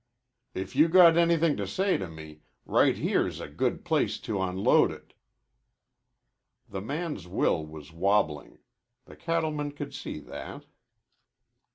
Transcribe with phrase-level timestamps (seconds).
[0.55, 4.89] "If you got anything to say to me, right here's a good place to onload
[4.89, 5.13] it."
[6.67, 8.57] The man's will was wobbling.
[9.05, 10.65] The cattleman could see that.